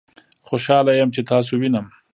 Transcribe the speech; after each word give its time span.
خوشحاله 0.47 0.91
یم 0.99 1.09
چې 1.15 1.21
تاسو 1.31 1.53
وینم 1.61 1.85